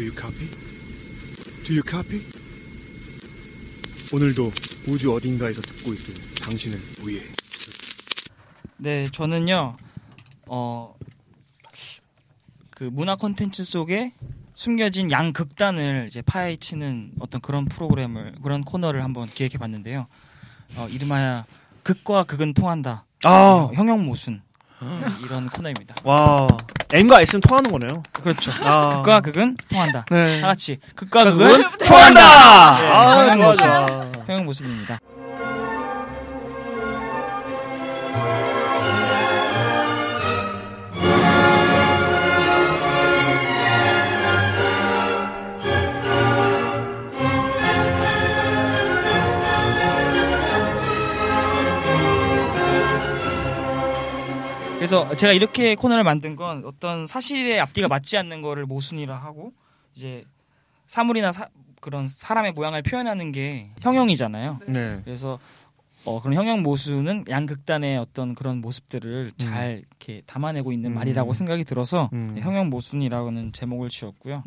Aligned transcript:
Do 0.00 0.06
you 0.06 0.14
copy? 0.18 0.48
Do 1.62 1.74
you 1.74 1.82
copy? 1.86 2.24
오늘도 4.10 4.50
우주 4.88 5.12
어딘가에서 5.12 5.60
듣고 5.60 5.92
있을 5.92 6.14
당신을 6.40 6.80
위해. 7.02 7.22
네, 8.78 9.06
저는요, 9.12 9.76
어, 10.46 10.94
그 12.70 12.84
문화 12.84 13.14
콘텐츠 13.16 13.62
속에 13.62 14.14
숨겨진 14.54 15.10
양 15.10 15.34
극단을 15.34 16.06
이제 16.08 16.22
파헤치는 16.22 17.16
어떤 17.20 17.42
그런 17.42 17.66
프로그램을, 17.66 18.36
그런 18.42 18.62
코너를 18.62 19.04
한번 19.04 19.28
기획해 19.28 19.58
봤는데요. 19.58 20.06
어, 20.78 20.88
이름하여 20.88 21.44
극과 21.82 22.24
극은 22.24 22.54
통한다. 22.54 23.04
아, 23.24 23.28
어, 23.28 23.72
형용 23.74 24.06
모순. 24.06 24.40
이런 25.26 25.46
코너입니다. 25.50 25.96
와. 26.04 26.48
N과 26.92 27.20
S는 27.22 27.40
통하는 27.40 27.70
거네요. 27.70 28.02
그렇죠. 28.12 28.52
아. 28.64 28.96
극과 28.96 29.20
극은 29.20 29.56
통한다. 29.68 30.04
네. 30.10 30.40
다 30.40 30.48
같이 30.48 30.78
극과 30.96 31.24
극은 31.24 31.62
통한다! 31.78 32.20
네, 32.80 32.88
아, 32.88 33.30
좋아, 33.30 33.32
형용모순. 33.32 33.58
좋아. 33.58 34.10
형용모순입니다. 34.26 34.98
그래서 54.90 55.16
제가 55.16 55.32
이렇게 55.32 55.76
코너를 55.76 56.02
만든 56.02 56.34
건 56.34 56.64
어떤 56.66 57.06
사실의 57.06 57.60
앞뒤가 57.60 57.86
맞지 57.86 58.16
않는 58.18 58.42
거를 58.42 58.66
모순이라 58.66 59.16
하고 59.16 59.52
이제 59.94 60.24
사물이나 60.88 61.30
사- 61.30 61.48
그런 61.80 62.08
사람의 62.08 62.52
모양을 62.52 62.82
표현하는 62.82 63.30
게 63.30 63.70
형용이잖아요. 63.80 64.58
네. 64.66 65.00
그래서 65.04 65.38
어, 66.04 66.20
그런 66.20 66.34
형용 66.34 66.62
모순은 66.62 67.26
양극단의 67.28 67.98
어떤 67.98 68.34
그런 68.34 68.60
모습들을 68.60 69.32
잘 69.36 69.82
이렇게 69.88 70.22
담아내고 70.26 70.72
있는 70.72 70.90
음. 70.90 70.94
말이라고 70.94 71.34
생각이 71.34 71.62
들어서 71.64 72.10
음. 72.12 72.36
형용 72.40 72.68
모순이라고는 72.70 73.52
제목을 73.52 73.90
지었고요. 73.90 74.42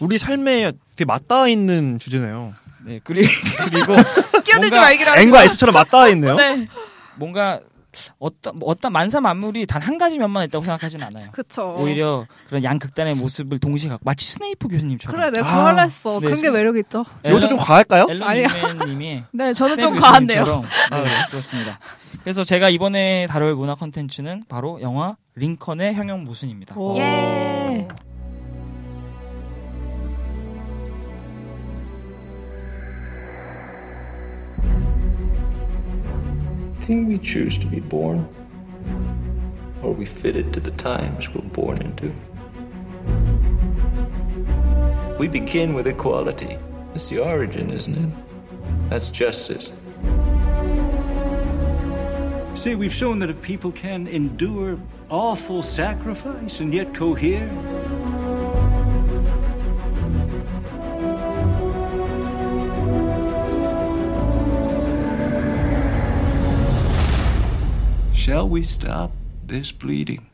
우리 0.00 0.16
삶에 0.18 0.72
되게 0.94 1.04
맞닿아 1.04 1.48
있는 1.48 1.98
주제네요. 1.98 2.54
네, 2.84 3.00
그리, 3.04 3.26
그리고 3.64 3.94
끼어들지 4.44 4.78
하지 4.78 5.22
N과 5.22 5.44
S처럼 5.44 5.74
맞닿아 5.74 6.08
있네요. 6.10 6.36
뭔가 7.16 7.60
어떤 8.18 8.58
뭐 8.58 8.68
어떤 8.70 8.92
만사 8.92 9.20
만물이 9.20 9.66
단 9.66 9.82
한 9.86 9.98
가지 9.98 10.18
면만 10.18 10.44
있다고 10.46 10.64
생각하지는 10.64 11.06
않아요. 11.06 11.30
그쵸. 11.32 11.76
오히려 11.78 12.26
그런 12.48 12.64
양극단의 12.64 13.14
모습을 13.14 13.58
동시에 13.60 13.88
갖고 13.88 14.02
마치 14.04 14.26
스네이프 14.26 14.66
교수님처럼. 14.68 15.20
그래, 15.20 15.30
내가 15.30 15.46
아. 15.46 15.50
그거 15.52 15.66
할라 15.66 15.82
했어. 15.82 16.14
네, 16.14 16.26
그런 16.26 16.34
게 16.34 16.40
스- 16.40 16.46
매력 16.46 16.76
있죠. 16.78 17.04
이것도 17.24 17.48
좀 17.48 17.58
과할까요? 17.58 18.06
님이 18.86 19.22
네, 19.32 19.52
저는 19.52 19.78
좀 19.78 19.94
과한데요. 19.96 20.44
교수님처럼. 20.44 21.04
네, 21.04 21.10
그렇습니다. 21.30 21.78
그래서 22.22 22.42
제가 22.42 22.68
이번에 22.70 23.26
다룰 23.28 23.54
문화 23.54 23.74
콘텐츠는 23.76 24.42
바로 24.48 24.80
영화 24.82 25.16
링컨의 25.36 25.94
형용 25.94 26.24
모순입니다. 26.24 26.74
오. 26.76 26.96
예. 26.96 27.65
Think 36.86 37.08
we 37.08 37.18
choose 37.18 37.58
to 37.58 37.66
be 37.66 37.80
born? 37.80 38.28
Or 39.82 39.88
are 39.88 39.92
we 39.92 40.06
fitted 40.06 40.52
to 40.52 40.60
the 40.60 40.70
times 40.70 41.28
we're 41.34 41.42
born 41.42 41.82
into? 41.82 42.14
We 45.18 45.26
begin 45.26 45.74
with 45.74 45.88
equality. 45.88 46.56
That's 46.92 47.08
the 47.08 47.18
origin, 47.18 47.72
isn't 47.72 47.92
it? 47.92 48.14
That's 48.88 49.08
justice. 49.08 49.72
See, 52.54 52.76
we've 52.76 52.94
shown 52.94 53.18
that 53.18 53.30
a 53.30 53.34
people 53.34 53.72
can 53.72 54.06
endure 54.06 54.78
awful 55.10 55.62
sacrifice 55.62 56.60
and 56.60 56.72
yet 56.72 56.94
cohere. 56.94 57.50
Shall 68.26 68.48
we 68.48 68.62
stop 68.62 69.12
this 69.46 69.70
bleeding? 69.70 70.26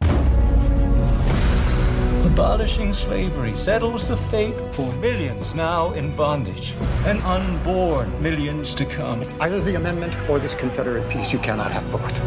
Abolishing 2.25 2.95
slavery 2.95 3.55
settles 3.55 4.09
the 4.09 4.17
fate 4.17 4.55
for 4.73 4.91
millions 4.95 5.55
now 5.55 5.93
in 5.93 6.17
bondage 6.17 6.73
and 7.05 7.21
unborn 7.21 8.11
millions 8.23 8.75
to 8.77 8.87
come. 8.87 9.21
It's 9.21 9.39
either 9.41 9.61
the 9.61 9.75
amendment 9.75 10.17
or 10.31 10.39
this 10.39 10.55
Confederate 10.55 11.07
peace. 11.11 11.35
You 11.35 11.39
cannot 11.41 11.71
have 11.71 11.85
both. 11.93 12.19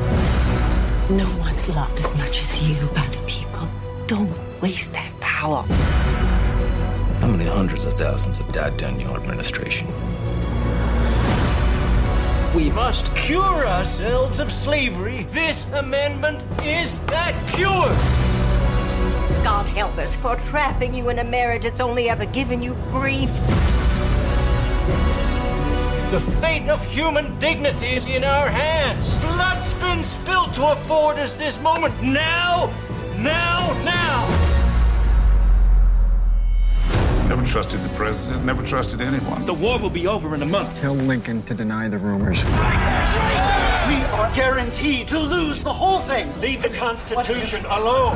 No 1.09 1.27
one's 1.39 1.67
loved 1.69 1.99
as 1.99 2.15
much 2.15 2.43
as 2.43 2.61
you 2.69 2.87
by 2.89 3.07
the 3.07 3.23
people. 3.25 3.67
Don't 4.05 4.31
waste 4.61 4.93
that 4.93 5.11
power. 5.19 5.63
How 7.21 7.27
many 7.27 7.45
hundreds 7.45 7.85
of 7.85 7.93
thousands 7.97 8.37
have 8.37 8.51
died 8.51 8.77
during 8.77 9.01
your 9.01 9.15
administration? 9.17 9.87
We 12.55 12.69
must 12.71 13.13
cure 13.17 13.67
ourselves 13.67 14.39
of 14.39 14.49
slavery. 14.49 15.23
This 15.31 15.69
amendment 15.73 16.41
is 16.63 17.01
that 17.07 17.35
cure. 17.49 17.91
God 19.43 19.65
help 19.65 19.97
us 19.97 20.15
for 20.15 20.37
trapping 20.37 20.93
you 20.93 21.09
in 21.09 21.19
a 21.19 21.23
marriage 21.25 21.63
that's 21.63 21.81
only 21.81 22.09
ever 22.09 22.25
given 22.27 22.63
you 22.63 22.75
grief. 22.91 23.29
The 26.11 26.21
fate 26.39 26.69
of 26.69 26.81
human 26.89 27.37
dignity 27.39 27.97
is 27.97 28.07
in 28.07 28.23
our 28.23 28.49
hands. 28.49 29.17
Blood's 29.17 29.73
been 29.73 30.01
spilled 30.01 30.53
to 30.53 30.67
afford 30.67 31.17
us 31.17 31.35
this 31.35 31.59
moment. 31.59 32.01
Now, 32.01 32.73
now, 33.17 33.73
now. 33.83 34.54
Never 37.45 37.61
trusted 37.61 37.81
the 37.81 37.95
president, 37.95 38.43
never 38.43 38.63
trusted 38.63 39.01
anyone. 39.01 39.45
The 39.45 39.53
war 39.53 39.77
will 39.77 39.91
be 39.91 40.07
over 40.07 40.33
in 40.33 40.41
a 40.41 40.47
month. 40.47 40.75
Tell 40.75 40.95
Lincoln 40.95 41.43
to 41.43 41.53
deny 41.53 41.87
the 41.87 41.99
rumors. 41.99 42.43
We 42.43 42.49
are 44.17 44.33
guaranteed 44.33 45.07
to 45.09 45.19
lose 45.19 45.61
the 45.61 45.71
whole 45.71 45.99
thing. 45.99 46.27
Leave 46.41 46.63
the 46.63 46.69
Constitution 46.69 47.63
alone. 47.65 48.15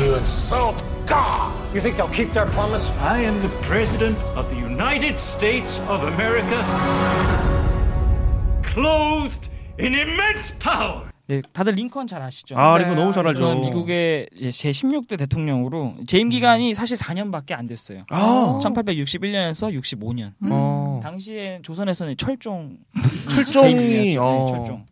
You 0.00 0.16
insult 0.16 0.82
God. 1.06 1.54
You 1.72 1.80
think 1.80 1.96
they'll 1.96 2.08
keep 2.08 2.32
their 2.32 2.46
promise? 2.46 2.90
I 2.98 3.20
am 3.20 3.40
the 3.42 3.48
President 3.62 4.18
of 4.34 4.50
the 4.50 4.56
United 4.56 5.20
States 5.20 5.78
of 5.86 6.02
America, 6.02 6.60
clothed 8.64 9.50
in 9.78 9.94
immense 9.94 10.50
power. 10.50 11.05
네, 11.28 11.42
다들 11.52 11.74
링컨 11.74 12.06
잘 12.06 12.22
아시죠? 12.22 12.56
아, 12.56 12.78
링컨 12.78 12.94
너무 12.96 13.12
잘 13.12 13.26
알죠. 13.26 13.60
미국의 13.60 14.28
제 14.52 14.70
16대 14.70 15.18
대통령으로 15.18 15.96
재임 16.06 16.28
기간이 16.28 16.72
사실 16.72 16.96
4년밖에 16.96 17.52
안 17.52 17.66
됐어요. 17.66 18.04
아. 18.10 18.58
1861년에서 18.62 19.76
65년. 19.76 20.32
어. 20.48 21.00
당시에 21.02 21.58
조선에서는 21.62 22.16
철종 22.16 22.78
철종이, 23.34 23.74
중이었죠. 24.12 24.22
어. 24.22 24.44
네, 24.46 24.52
철종. 24.58 24.86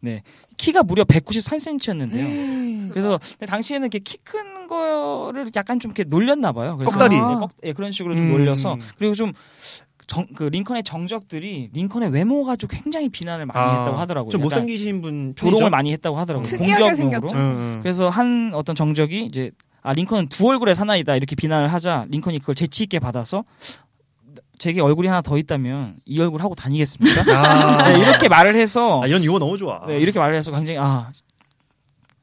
네. 0.00 0.22
키가 0.56 0.82
무려 0.84 1.04
193cm였는데요. 1.04 2.90
그래서 2.90 3.18
근데 3.38 3.46
당시에는 3.46 3.86
이렇게 3.86 3.98
키 3.98 4.18
큰 4.24 4.66
거를 4.66 5.50
약간 5.56 5.78
좀 5.78 5.90
이렇게 5.90 6.04
놀렸나 6.04 6.52
봐요. 6.52 6.76
그래서 6.78 6.92
꺽다리. 6.96 7.16
네, 7.16 7.20
꺽- 7.20 7.50
예, 7.64 7.72
그런 7.74 7.90
식으로 7.92 8.16
좀 8.16 8.24
음. 8.24 8.30
놀려서 8.32 8.78
그리고 8.96 9.12
좀 9.14 9.32
정, 10.06 10.26
그 10.34 10.44
링컨의 10.44 10.84
정적들이 10.84 11.70
링컨의 11.72 12.10
외모 12.10 12.44
가지고 12.44 12.74
굉장히 12.74 13.08
비난을 13.08 13.46
많이 13.46 13.58
아, 13.58 13.78
했다고 13.78 13.96
하더라고요. 13.96 14.30
좀 14.30 14.42
못생기신 14.42 15.02
분 15.02 15.34
조롱을 15.36 15.58
편이죠? 15.60 15.70
많이 15.70 15.92
했다고 15.92 16.18
하더라고요. 16.18 16.44
특이하게 16.44 16.82
공격으로. 16.82 16.96
생겼죠. 16.96 17.36
응, 17.36 17.40
응. 17.40 17.80
그래서 17.82 18.08
한 18.08 18.52
어떤 18.54 18.76
정적이 18.76 19.24
이제 19.24 19.50
아 19.82 19.92
링컨은 19.92 20.28
두 20.28 20.48
얼굴의 20.48 20.74
사나이다 20.74 21.16
이렇게 21.16 21.36
비난을 21.36 21.72
하자 21.72 22.06
링컨이 22.10 22.38
그걸 22.40 22.54
재치 22.54 22.84
있게 22.84 22.98
받아서 22.98 23.44
제게 24.58 24.80
얼굴이 24.80 25.08
하나 25.08 25.20
더 25.20 25.36
있다면 25.36 25.96
이 26.04 26.20
얼굴 26.20 26.42
하고 26.42 26.54
다니겠습니까? 26.54 27.22
아. 27.36 27.92
네, 27.92 27.98
이렇게 28.00 28.28
말을 28.28 28.54
해서 28.54 29.02
아, 29.02 29.06
이런 29.06 29.22
유머 29.24 29.38
너무 29.38 29.56
좋아. 29.58 29.84
네, 29.86 29.98
이렇게 29.98 30.18
말을 30.18 30.34
해서 30.36 30.52
굉장히 30.52 30.78
아 30.78 31.10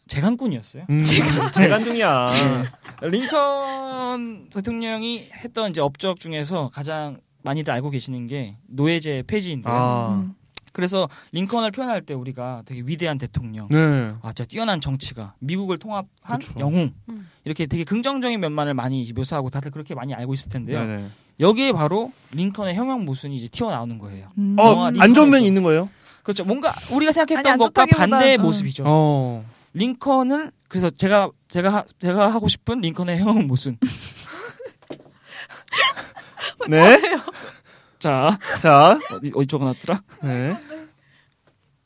재간꾼이었어요. 0.08 0.84
음, 0.90 1.02
재간둥이야. 1.04 2.28
링컨 3.02 4.50
대통령이 4.50 5.30
했던 5.34 5.72
이제 5.72 5.82
업적 5.82 6.20
중에서 6.20 6.70
가장 6.74 7.18
많이들 7.44 7.74
알고 7.74 7.90
계시는 7.90 8.28
게 8.28 8.58
노예제 8.68 9.24
폐지인데요. 9.28 9.74
아, 9.74 10.26
그래서 10.74 11.10
링컨을 11.34 11.72
표현할 11.72 12.02
때 12.02 12.14
우리가 12.14 12.64
되게 12.66 12.82
위대한 12.86 13.18
대통령, 13.18 13.68
네. 13.70 14.14
아, 14.22 14.28
진짜 14.34 14.46
뛰어난 14.46 14.80
정치가, 14.80 15.34
미국을 15.40 15.78
통합한 15.78 16.40
그쵸. 16.40 16.54
영웅, 16.60 16.94
음. 17.10 17.30
이렇게 17.44 17.66
되게 17.66 17.84
긍정적인 17.84 18.40
면만을 18.40 18.74
많이 18.74 19.10
묘사하고 19.14 19.50
다들 19.50 19.72
그렇게 19.72 19.94
많이 19.96 20.14
알고 20.14 20.34
있을 20.34 20.50
텐데요. 20.50 20.80
네네. 20.80 21.10
여기에 21.40 21.72
바로 21.74 22.14
링컨의 22.32 22.76
형용 22.76 23.04
모순이 23.04 23.36
이제 23.36 23.48
튀어나오는 23.48 23.98
거예요. 23.98 24.30
음. 24.38 24.56
어, 24.60 24.86
안 24.86 25.14
좋은 25.14 25.30
면이. 25.30 25.46
있는 25.46 25.64
거예요? 25.64 25.90
그렇죠. 26.24 26.46
뭔가 26.46 26.72
우리가 26.94 27.12
생각했던 27.12 27.46
아니, 27.46 27.52
안 27.54 27.58
것과 27.58 27.86
반대의 27.88 28.38
음. 28.38 28.44
모습이죠. 28.44 28.84
어. 28.86 29.44
링컨을 29.74 30.52
그래서 30.68 30.90
제가 30.90 31.32
제가 31.50 31.74
하, 31.74 31.84
제가 32.00 32.32
하고 32.32 32.48
싶은 32.48 32.80
링컨의 32.82 33.18
형용 33.18 33.48
모순. 33.48 33.78
네. 36.70 36.98
자, 38.00 38.38
자, 38.62 38.98
어디 39.16 39.32
어디 39.36 39.48
적어놨더라? 39.48 40.02
네. 40.24 40.58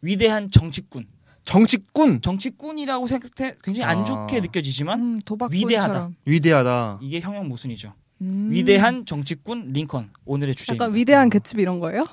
위대한 0.02 0.50
정치꾼. 0.50 1.08
정치꾼 1.44 2.22
정치꾼이라고 2.22 3.06
생각해 3.08 3.56
굉장히 3.64 3.92
안 3.92 4.00
아. 4.00 4.04
좋게 4.04 4.40
느껴지지만 4.42 5.00
음. 5.02 5.22
위대하다. 5.52 6.10
위대하다. 6.26 7.00
이게 7.02 7.20
형용 7.20 7.48
모순이죠. 7.48 7.94
음. 8.22 8.48
위대한 8.50 9.06
정치꾼 9.06 9.72
링컨 9.74 10.10
오늘의 10.26 10.56
주제입니다. 10.56 10.86
약간 10.86 10.96
위대한 10.96 11.30
개츠비 11.30 11.62
이런 11.62 11.80
거예요? 11.80 12.06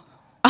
아, 0.42 0.48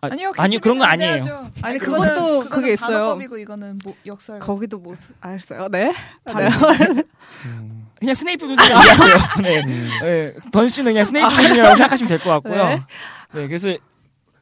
아니요, 0.00 0.32
아니요 0.36 0.60
그런 0.60 0.78
거 0.78 0.84
아니에요. 0.84 1.16
위대하죠. 1.16 1.50
아니, 1.62 1.78
그거는- 1.78 1.82
그것도 2.14 2.20
그거는 2.44 2.50
그게 2.50 2.72
있어요. 2.74 2.96
반어법이고 2.98 3.38
이거는 3.38 3.78
뭐 3.84 3.94
역설. 4.06 4.38
거기도 4.38 4.78
뭐 4.78 4.94
알았어요. 5.20 5.68
네. 5.68 5.92
다른- 6.24 7.02
그냥 7.98 8.14
스네이프 8.14 8.46
교수님 8.46 8.70
이해하세요. 8.70 9.16
네. 9.42 9.62
네. 10.02 10.34
던 10.52 10.68
씨는 10.68 10.92
그냥 10.92 11.04
스네이프 11.04 11.28
교수님이라고 11.28 11.76
생각하시면 11.76 12.08
될 12.08 12.18
것 12.18 12.30
같고요. 12.30 12.64
네. 12.68 12.82
네. 13.34 13.46
그래서 13.46 13.76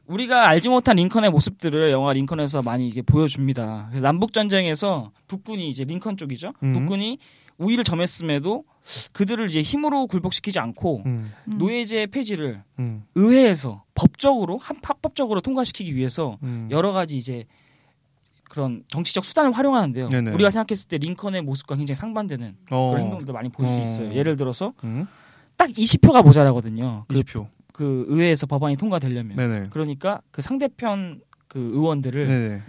우리가 0.05 0.47
알지 0.47 0.69
못한 0.69 0.95
링컨의 0.95 1.31
모습들을 1.31 1.91
영화 1.91 2.13
링컨에서 2.13 2.61
많이 2.61 2.87
이게 2.87 3.01
보여줍니다. 3.01 3.87
그래서 3.89 4.03
남북 4.03 4.31
전쟁에서 4.31 5.11
북군이 5.27 5.67
이제 5.69 5.83
링컨 5.83 6.15
쪽이죠. 6.17 6.53
음. 6.63 6.73
북군이 6.73 7.17
우위를 7.57 7.83
점했음에도 7.83 8.63
그들을 9.11 9.47
이제 9.47 9.61
힘으로 9.61 10.07
굴복시키지 10.07 10.59
않고 10.59 11.01
음, 11.05 11.33
노예제 11.45 12.05
폐지를 12.05 12.61
음, 12.79 13.03
의회에서 13.15 13.83
법적으로 13.95 14.57
한 14.59 14.77
합법적으로 14.81 15.41
통과시키기 15.41 15.93
위해서 15.95 16.37
음. 16.43 16.69
여러 16.71 16.91
가지 16.93 17.17
이제 17.17 17.43
그런 18.57 18.81
정치적 18.87 19.23
수단을 19.23 19.51
활용하는데요. 19.51 20.09
네네. 20.09 20.31
우리가 20.31 20.49
생각했을 20.49 20.87
때 20.89 20.97
링컨의 20.97 21.43
모습과 21.43 21.75
굉장히 21.75 21.95
상반되는 21.95 22.55
어. 22.71 22.89
그런 22.89 23.01
행동들도 23.03 23.31
많이 23.31 23.49
볼수 23.49 23.71
어. 23.73 23.81
있어요. 23.81 24.13
예를 24.15 24.35
들어서 24.35 24.73
음. 24.83 25.05
딱 25.55 25.69
20표가 25.69 26.23
모자라거든요. 26.23 27.05
그, 27.07 27.21
20표. 27.21 27.47
그 27.71 28.05
의회에서 28.07 28.47
법안이 28.47 28.75
통과되려면. 28.77 29.37
네네. 29.37 29.67
그러니까 29.69 30.21
그 30.31 30.41
상대편 30.41 31.21
그 31.47 31.59
의원들을 31.59 32.27
네네. 32.27 32.61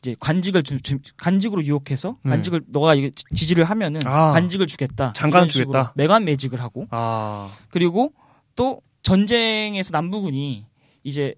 이제 0.00 0.16
관직을 0.18 0.64
주, 0.64 0.80
주- 0.82 0.98
관직으로 1.16 1.62
유혹해서 1.64 2.16
네. 2.24 2.30
관직을 2.30 2.62
너가 2.66 2.96
지- 2.96 3.12
지지를 3.32 3.62
하면은 3.64 4.00
아. 4.04 4.32
관직을 4.32 4.66
주겠다. 4.66 5.12
장관 5.14 5.48
주겠다. 5.48 5.92
매관 5.94 6.24
매직을 6.24 6.60
하고 6.60 6.88
아. 6.90 7.48
그리고 7.70 8.12
또 8.56 8.80
전쟁에서 9.02 9.90
남부군이 9.92 10.66
이제 11.04 11.34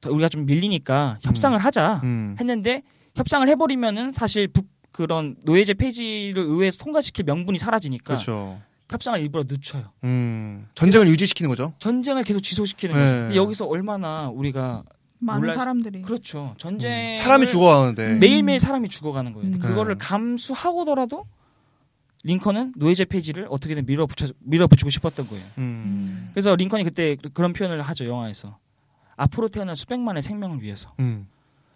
더 0.00 0.10
우리가 0.10 0.30
좀 0.30 0.46
밀리니까 0.46 1.18
협상을 1.22 1.58
하자 1.58 2.00
음. 2.04 2.36
했는데 2.40 2.82
협상을 3.14 3.46
해버리면은 3.48 4.12
사실 4.12 4.48
북 4.48 4.66
그런 4.92 5.36
노예제 5.42 5.74
폐지를 5.74 6.44
의회에서 6.44 6.78
통과시킬 6.84 7.24
명분이 7.24 7.58
사라지니까 7.58 8.04
그렇죠. 8.14 8.60
협상을 8.90 9.18
일부러 9.18 9.42
늦춰요. 9.48 9.90
음. 10.04 10.68
전쟁을 10.76 11.08
유지시키는 11.08 11.48
거죠. 11.48 11.72
전쟁을 11.78 12.22
계속 12.22 12.40
지속시키는 12.40 12.94
네. 12.94 13.26
거죠. 13.28 13.36
여기서 13.36 13.66
얼마나 13.66 14.28
우리가 14.28 14.84
많은 15.18 15.40
몰라- 15.40 15.54
사람들이. 15.54 16.02
그렇죠. 16.02 16.54
전쟁 16.58 17.12
음. 17.12 17.16
사람이 17.16 17.46
죽어가는데. 17.48 18.14
매일매일 18.18 18.60
사람이 18.60 18.88
죽어가는 18.88 19.32
거예요. 19.32 19.48
음. 19.48 19.58
그거를 19.58 19.96
네. 19.98 20.04
감수하고더라도 20.06 21.24
링컨은 22.22 22.74
노예제 22.76 23.06
폐지를 23.06 23.46
어떻게든 23.50 23.86
밀어붙여 23.86 24.28
밀어붙이고 24.40 24.90
싶었던 24.90 25.26
거예요. 25.26 25.44
음. 25.58 26.30
그래서 26.32 26.54
링컨이 26.54 26.84
그때 26.84 27.16
그런 27.32 27.52
표현을 27.52 27.82
하죠 27.82 28.06
영화에서 28.06 28.58
앞으로 29.16 29.48
태어난 29.48 29.74
수백만의 29.74 30.22
생명을 30.22 30.62
위해서. 30.62 30.92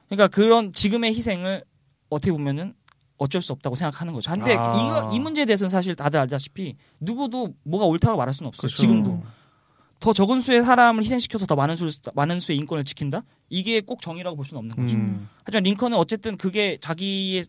음. 0.08 0.16
그러니까 0.16 0.28
그런 0.28 0.72
지금의 0.72 1.14
희생을 1.14 1.64
어떻게 2.10 2.32
보면은 2.32 2.75
어쩔 3.19 3.43
수 3.43 3.52
없다고 3.52 3.76
생각하는 3.76 4.12
거죠. 4.12 4.31
근데 4.31 4.56
아. 4.56 4.75
이거 4.76 5.12
이 5.12 5.20
문제에 5.20 5.44
대해서는 5.44 5.69
사실 5.69 5.94
다들 5.94 6.20
알다시피 6.20 6.76
누구도 7.00 7.55
뭐가 7.64 7.84
옳다고 7.87 8.16
말할 8.16 8.32
수는 8.32 8.49
없어요. 8.49 8.60
그렇죠. 8.60 8.76
지금도 8.76 9.22
더 10.00 10.12
적은 10.12 10.40
수의 10.40 10.62
사람을 10.62 11.02
희생시켜서 11.02 11.44
더 11.46 11.56
많은 11.56 11.75
수 11.75 11.88
많은 12.14 12.38
수의 12.38 12.58
인권을 12.58 12.84
지킨다? 12.84 13.25
이게 13.49 13.81
꼭 13.81 14.00
정의라고 14.00 14.37
볼 14.37 14.44
수는 14.44 14.58
없는 14.60 14.76
거죠. 14.76 14.96
음. 14.96 15.28
하지만 15.44 15.64
링컨은 15.64 15.99
어쨌든 15.99 16.37
그게 16.37 16.78
자기의 16.81 17.44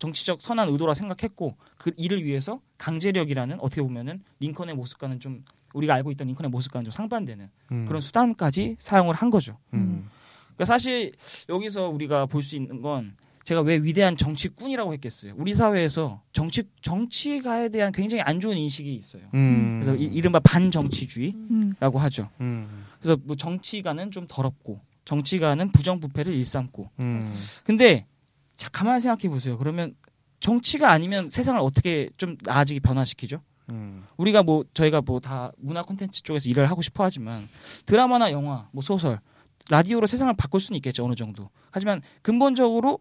정치적 0.00 0.42
선한 0.42 0.68
의도라 0.68 0.94
생각했고 0.94 1.56
그 1.78 1.92
이를 1.96 2.24
위해서 2.24 2.60
강제력이라는 2.78 3.58
어떻게 3.60 3.82
보면은 3.82 4.20
링컨의 4.40 4.74
모습과는 4.74 5.20
좀 5.20 5.44
우리가 5.74 5.94
알고 5.94 6.10
있던 6.10 6.26
링컨의 6.26 6.50
모습과는 6.50 6.86
좀 6.86 6.90
상반되는 6.90 7.48
음. 7.70 7.84
그런 7.84 8.00
수단까지 8.00 8.76
사용을 8.80 9.14
한 9.14 9.30
거죠. 9.30 9.58
음. 9.74 10.10
그러니까 10.54 10.64
사실 10.64 11.12
여기서 11.48 11.88
우리가 11.88 12.26
볼 12.26 12.42
수 12.42 12.56
있는 12.56 12.80
건 12.82 13.16
제가 13.44 13.60
왜 13.62 13.76
위대한 13.76 14.16
정치꾼이라고 14.16 14.92
했겠어요. 14.94 15.34
우리 15.36 15.52
사회에서 15.52 16.22
정치 16.32 16.62
정치가에 16.80 17.70
대한 17.70 17.90
굉장히 17.92 18.22
안 18.22 18.38
좋은 18.38 18.56
인식이 18.56 18.94
있어요. 18.94 19.22
음. 19.34 19.80
그래서 19.82 19.96
이, 19.96 20.04
이른바 20.04 20.38
반정치주의라고 20.40 21.98
음. 21.98 22.02
하죠. 22.02 22.28
음. 22.40 22.86
그래서 23.00 23.16
뭐 23.24 23.34
정치가는 23.36 24.10
좀 24.10 24.26
더럽고 24.28 24.80
정치가는 25.04 25.72
부정부패를 25.72 26.32
일삼고. 26.34 26.90
음. 27.00 27.26
근데 27.64 28.06
자 28.56 28.68
가만히 28.70 29.00
생각해 29.00 29.28
보세요. 29.28 29.58
그러면 29.58 29.94
정치가 30.38 30.90
아니면 30.90 31.30
세상을 31.30 31.60
어떻게 31.60 32.10
좀 32.16 32.36
나아지게 32.42 32.80
변화시키죠? 32.80 33.40
음. 33.70 34.04
우리가 34.16 34.42
뭐 34.42 34.64
저희가 34.74 35.00
뭐 35.00 35.18
다 35.20 35.52
문화 35.56 35.82
콘텐츠 35.82 36.22
쪽에서 36.22 36.48
일을 36.48 36.70
하고 36.70 36.82
싶어 36.82 37.04
하지만 37.04 37.42
드라마나 37.86 38.30
영화, 38.32 38.68
뭐 38.72 38.82
소설, 38.82 39.18
라디오로 39.70 40.06
세상을 40.06 40.32
바꿀 40.34 40.60
수는 40.60 40.76
있겠죠 40.76 41.04
어느 41.04 41.14
정도. 41.14 41.50
하지만 41.70 42.02
근본적으로 42.22 42.98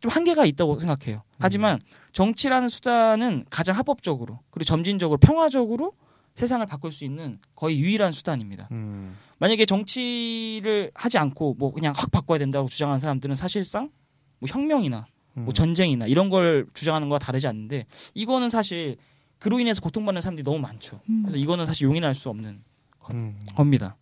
좀 0.00 0.10
한계가 0.10 0.44
있다고 0.44 0.78
생각해요. 0.78 1.22
하지만 1.38 1.78
정치라는 2.12 2.68
수단은 2.68 3.44
가장 3.50 3.76
합법적으로 3.76 4.40
그리고 4.50 4.64
점진적으로 4.64 5.18
평화적으로 5.18 5.92
세상을 6.34 6.64
바꿀 6.66 6.92
수 6.92 7.04
있는 7.04 7.40
거의 7.56 7.80
유일한 7.80 8.12
수단입니다. 8.12 8.68
음. 8.70 9.16
만약에 9.38 9.66
정치를 9.66 10.92
하지 10.94 11.18
않고 11.18 11.56
뭐 11.58 11.72
그냥 11.72 11.92
확 11.96 12.10
바꿔야 12.10 12.38
된다고 12.38 12.68
주장하는 12.68 13.00
사람들은 13.00 13.34
사실상 13.34 13.90
뭐 14.38 14.48
혁명이나 14.48 15.06
음. 15.36 15.44
뭐 15.44 15.52
전쟁이나 15.52 16.06
이런 16.06 16.30
걸 16.30 16.66
주장하는 16.74 17.08
거와 17.08 17.18
다르지 17.18 17.48
않는데 17.48 17.86
이거는 18.14 18.50
사실 18.50 18.96
그로 19.38 19.58
인해서 19.58 19.80
고통받는 19.80 20.22
사람들이 20.22 20.44
너무 20.44 20.58
많죠. 20.58 21.00
음. 21.08 21.22
그래서 21.22 21.38
이거는 21.38 21.66
사실 21.66 21.86
용인할 21.86 22.14
수 22.14 22.28
없는 22.28 22.62
음. 23.10 23.40
겁니다. 23.54 23.96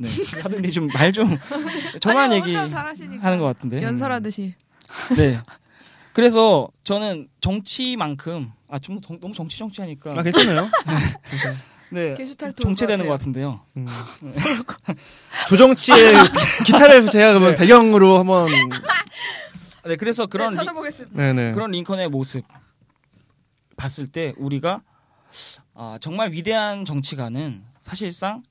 네. 0.00 0.08
다들 0.40 0.72
좀말좀 0.72 1.36
아니요, 2.04 2.36
얘기. 2.36 2.54
하는 2.54 3.38
것 3.38 3.44
같은데. 3.44 3.82
연설하듯이. 3.82 4.54
네. 5.16 5.38
그래서 6.12 6.68
저는 6.84 7.28
정치만큼 7.40 8.50
아 8.68 8.78
좀 8.78 9.00
너무 9.00 9.34
정치 9.34 9.58
정치하니까 9.58 10.14
아 10.16 10.22
괜찮아요. 10.22 10.68
네. 11.92 12.14
게슈탈트 12.14 12.62
정체되는 12.62 13.04
것 13.04 13.10
것 13.12 13.18
같은데요. 13.18 13.60
음. 13.76 13.86
조정치의 15.48 16.14
기타를 16.64 17.10
제가 17.10 17.32
그러면 17.32 17.56
배경으로 17.56 18.18
한번 18.18 18.48
네, 19.86 19.96
그래서 19.96 20.26
그런 20.26 20.50
네, 20.50 20.54
리- 20.54 20.56
찾아보겠습니다. 20.58 21.16
네네. 21.20 21.52
그런 21.52 21.70
링컨의 21.72 22.08
모습 22.08 22.44
봤을 23.76 24.06
때 24.06 24.34
우리가 24.36 24.82
아, 25.74 25.98
정말 26.00 26.32
위대한 26.32 26.84
정치가는 26.84 27.62
사실상 27.80 28.42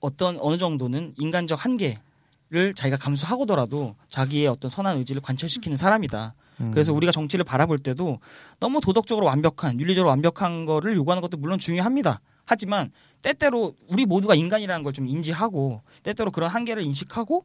어떤 0.00 0.38
어느 0.40 0.56
정도는 0.58 1.14
인간적 1.18 1.64
한계를 1.64 2.74
자기가 2.74 2.96
감수하고더라도 2.98 3.96
자기의 4.08 4.46
어떤 4.48 4.70
선한 4.70 4.96
의지를 4.98 5.20
관철시키는 5.22 5.76
사람이다. 5.76 6.32
음. 6.60 6.70
그래서 6.72 6.92
우리가 6.92 7.12
정치를 7.12 7.44
바라볼 7.44 7.78
때도 7.78 8.18
너무 8.60 8.80
도덕적으로 8.80 9.26
완벽한 9.26 9.78
윤리적으로 9.80 10.08
완벽한 10.10 10.64
거를 10.66 10.96
요구하는 10.96 11.20
것도 11.20 11.36
물론 11.36 11.58
중요합니다. 11.58 12.20
하지만 12.44 12.90
때때로 13.22 13.74
우리 13.88 14.06
모두가 14.06 14.34
인간이라는 14.34 14.82
걸 14.82 14.92
좀 14.92 15.06
인지하고 15.06 15.82
때때로 16.02 16.30
그런 16.30 16.50
한계를 16.50 16.82
인식하고 16.82 17.44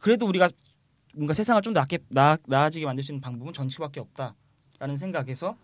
그래도 0.00 0.26
우리가 0.26 0.48
뭔가 1.14 1.34
세상을 1.34 1.60
좀 1.62 1.72
낫게 1.72 1.98
나, 2.08 2.38
나아지게 2.46 2.86
만들 2.86 3.02
수 3.04 3.12
있는 3.12 3.20
방법은 3.20 3.52
정치밖에 3.52 4.00
없다라는 4.00 4.96
생각에서 4.96 5.56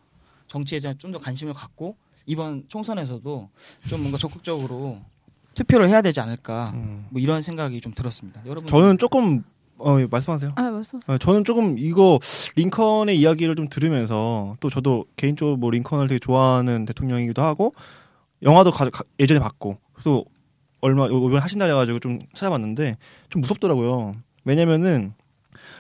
정치에 0.49 0.81
좀 0.81 1.13
더 1.13 1.19
관심을 1.19 1.53
갖고 1.55 1.97
이번 2.27 2.65
총선에서도 2.69 3.49
좀 3.89 4.01
뭔가 4.01 4.19
적극적으로 4.19 5.01
투표를 5.59 5.89
해야 5.89 6.03
되지 6.03 6.21
않을까 6.21 6.71
음. 6.75 7.07
뭐 7.11 7.21
이런 7.21 7.43
생각이 7.43 7.81
좀 7.81 7.93
들었습니다. 7.93 8.41
여러분 8.47 8.67
저는 8.67 8.97
조금 8.99 9.43
어 9.79 9.99
예, 10.01 10.07
말씀하세요. 10.11 10.53
아, 10.57 10.71
말씀. 10.71 11.01
어, 11.07 11.19
저는 11.19 11.45
조금 11.45 11.77
이거 11.79 12.19
링컨의 12.57 13.19
이야기를 13.19 13.57
좀 13.57 13.69
들으면서 13.69 14.57
또 14.61 14.71
저도 14.71 15.05
개인적으로 15.17 15.57
뭐 15.57 15.71
링컨을 15.71 16.07
되게 16.09 16.19
좋아하는 16.21 16.85
대통령이기도 16.85 17.43
하고 17.43 17.75
영화도 18.43 18.71
가, 18.71 18.89
가- 18.91 19.05
예전에 19.19 19.41
봤고 19.41 19.79
그래서 19.93 20.25
얼마 20.81 21.07
이번 21.07 21.39
하신다 21.39 21.65
해가지고 21.67 21.99
좀 21.99 22.19
찾아봤는데 22.35 22.97
좀 23.31 23.41
무섭더라고요. 23.43 24.15
왜냐면은 24.45 25.13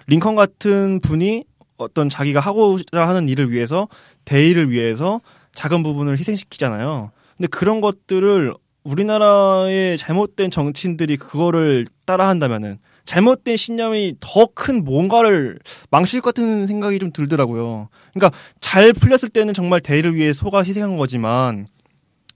링컨 0.08 0.34
같은 0.34 1.00
분이 1.00 1.44
어떤 1.76 2.08
자기가 2.08 2.40
하고자 2.40 3.06
하는 3.06 3.28
일을 3.28 3.50
위해서 3.52 3.86
대의를 4.24 4.70
위해서 4.70 5.20
작은 5.54 5.82
부분을 5.84 6.18
희생시키잖아요. 6.18 7.10
근데 7.36 7.46
그런 7.48 7.80
것들을 7.80 8.54
우리나라의 8.84 9.98
잘못된 9.98 10.50
정치인들이 10.50 11.16
그거를 11.16 11.86
따라한다면은 12.06 12.78
잘못된 13.04 13.56
신념이 13.56 14.16
더 14.20 14.46
큰 14.54 14.84
뭔가를 14.84 15.58
망칠 15.90 16.20
것 16.20 16.34
같은 16.34 16.66
생각이 16.66 16.98
좀 16.98 17.10
들더라고요. 17.12 17.88
그러니까 18.12 18.36
잘 18.60 18.92
풀렸을 18.92 19.28
때는 19.30 19.54
정말 19.54 19.80
대의를 19.80 20.14
위해 20.14 20.32
소가 20.32 20.62
희생한 20.62 20.96
거지만 20.96 21.66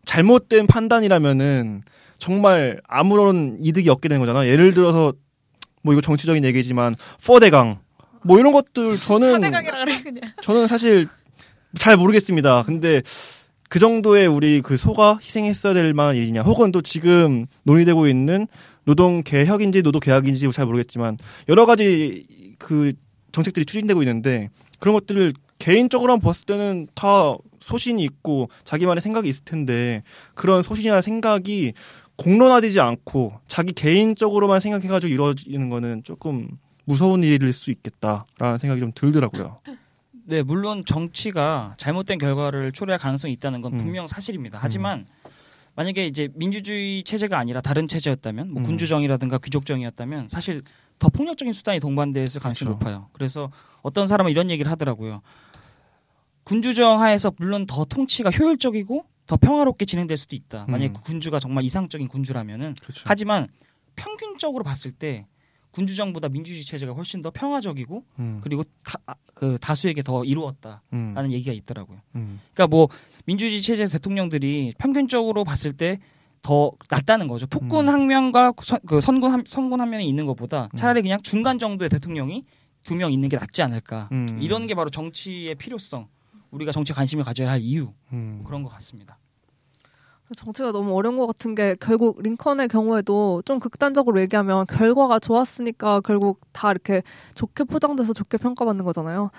잘못된 0.05 0.67
판단이라면은 0.67 1.83
정말 2.19 2.81
아무런 2.87 3.57
이득이 3.61 3.91
없게 3.91 4.09
되는 4.09 4.21
거잖아. 4.21 4.47
예를 4.47 4.73
들어서 4.75 5.13
뭐 5.83 5.93
이거 5.93 6.01
정치적인 6.01 6.45
얘기지만 6.45 6.95
퍼대강 7.25 7.79
뭐 8.25 8.39
이런 8.39 8.53
것들 8.53 8.97
저는 8.97 9.33
사대강이라 9.33 9.79
그래 9.85 10.01
그냥. 10.03 10.33
저는 10.43 10.69
사실 10.69 11.09
잘 11.77 11.97
모르겠습니다. 11.97 12.63
근데 12.63 13.03
그 13.73 13.79
정도의 13.79 14.27
우리 14.27 14.61
그 14.61 14.77
소가 14.77 15.19
희생했어야 15.23 15.73
될 15.73 15.95
만한 15.95 16.15
일이냐, 16.15 16.43
혹은 16.43 16.73
또 16.73 16.83
지금 16.83 17.47
논의되고 17.63 18.07
있는 18.07 18.47
노동 18.85 19.23
개혁인지 19.23 19.81
노동 19.81 19.99
계약인지 19.99 20.53
잘 20.53 20.67
모르겠지만 20.67 21.17
여러 21.49 21.65
가지 21.65 22.27
그 22.59 22.93
정책들이 23.33 23.65
추진되고 23.65 24.03
있는데 24.03 24.51
그런 24.79 24.93
것들을 24.93 25.33
개인적으로 25.59 26.13
한번 26.13 26.29
봤을 26.29 26.45
때는 26.45 26.89
다 26.95 27.35
소신이 27.61 28.05
있고 28.05 28.51
자기만의 28.65 29.01
생각이 29.01 29.27
있을 29.27 29.43
텐데 29.47 30.03
그런 30.35 30.61
소신이나 30.61 31.01
생각이 31.01 31.73
공론화되지 32.17 32.79
않고 32.79 33.41
자기 33.49 33.73
개인적으로만 33.73 34.61
생각해가지고 34.61 35.11
이루어지는 35.11 35.71
거는 35.71 36.03
조금 36.05 36.59
무서운 36.85 37.25
일일 37.25 37.55
수 37.55 37.71
있겠다라는 37.71 38.59
생각이 38.59 38.83
좀 38.83 38.93
들더라고요. 38.95 39.61
네, 40.25 40.43
물론 40.43 40.85
정치가 40.85 41.75
잘못된 41.79 42.19
결과를 42.19 42.73
초래할 42.73 42.99
가능성이 42.99 43.33
있다는 43.35 43.61
건 43.61 43.75
음. 43.75 43.79
분명 43.79 44.07
사실입니다. 44.07 44.59
하지만 44.61 45.07
만약에 45.75 46.07
이제 46.07 46.29
민주주의 46.35 47.03
체제가 47.03 47.39
아니라 47.39 47.61
다른 47.61 47.89
체제였다면, 47.89 48.53
뭐 48.53 48.63
음. 48.63 48.67
군주정이라든가 48.67 49.39
귀족정이었다면 49.39 50.29
사실 50.29 50.63
더 50.99 51.09
폭력적인 51.09 51.53
수단이 51.53 51.81
동반돼서 51.81 52.41
가능성이 52.41 52.69
그렇죠. 52.69 52.85
높아요. 52.85 53.09
그래서 53.13 53.51
어떤 53.83 54.07
사람은 54.07 54.31
이런 54.31 54.51
얘기를 54.51 54.71
하더라고요. 54.71 55.23
군주정 56.45 57.01
하에서 57.01 57.33
물론 57.39 57.67
더 57.67 57.85
통치가 57.85 58.31
효율적이고 58.31 59.05
더 59.27 59.37
평화롭게 59.37 59.85
진행될 59.85 60.17
수도 60.17 60.37
있다. 60.37 60.67
만약에 60.69 60.91
음. 60.91 60.93
그 60.93 61.03
군주가 61.03 61.39
정말 61.39 61.65
이상적인 61.65 62.09
군주라면은 62.09 62.75
그렇죠. 62.83 63.05
하지만 63.07 63.49
평균적으로 63.97 64.65
봤을 64.65 64.93
때 64.93 65.27
군주정보다 65.73 66.29
민주주의 66.29 66.65
체제가 66.65 66.93
훨씬 66.93 67.23
더 67.23 67.31
평화적이고 67.31 68.05
음. 68.19 68.41
그리고 68.43 68.63
다, 68.85 68.99
아, 69.07 69.15
그 69.35 69.59
다수에게 69.61 70.03
더 70.03 70.25
이루었다라는 70.25 70.81
음. 70.93 71.33
얘기가 71.33 71.53
있더라고요. 71.53 71.99
음. 72.15 72.41
그러니까 72.55 72.75
뭐 72.75 72.89
민주주의 73.25 73.61
체제 73.61 73.85
대통령들이 73.87 74.75
평균적으로 74.79 75.45
봤을 75.45 75.73
때 75.73 75.99
더 76.43 76.73
낫다는 76.91 77.29
거죠. 77.29 77.47
폭군 77.47 77.89
음. 77.89 77.95
한 77.95 78.07
명과 78.09 78.53
선, 78.63 78.81
그 78.87 79.01
선군 79.01 79.33
한, 79.33 79.45
선군 79.47 79.81
한 79.81 79.91
명이 79.91 80.07
있는 80.07 80.27
것보다 80.27 80.69
차라리 80.75 81.01
그냥 81.03 81.21
중간 81.23 81.59
정도의 81.59 81.89
대통령이 81.89 82.45
두 82.83 82.97
명 82.97 83.13
있는 83.13 83.29
게 83.29 83.37
낫지 83.37 83.63
않을까. 83.63 84.09
음. 84.11 84.41
이런 84.43 84.67
게 84.67 84.75
바로 84.75 84.91
정치의 84.91 85.55
필요성. 85.55 86.09
우리가 86.51 86.73
정치 86.73 86.93
에 86.93 86.95
관심을 86.95 87.25
가져야 87.25 87.51
할 87.51 87.61
이유 87.61 87.93
음. 88.13 88.43
그런 88.45 88.65
것 88.65 88.69
같습니다. 88.71 89.19
정치가 90.35 90.73
너무 90.73 90.95
어려운 90.95 91.17
것 91.17 91.27
같은 91.27 91.55
게 91.55 91.77
결국 91.81 92.23
링컨의 92.23 92.69
경우에도 92.69 93.43
좀 93.45 93.61
극단적으로 93.61 94.21
얘기하면 94.21 94.67
결과가 94.67 95.19
좋았으니까 95.19 96.01
결국 96.01 96.41
다 96.53 96.71
이렇게 96.71 97.03
좋게 97.35 97.65
포장돼서 97.65 98.13
좋게 98.13 98.39
평가받는 98.39 98.85
거잖아요. 98.85 99.31